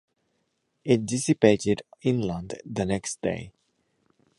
[0.83, 3.51] It dissipated inland the next day.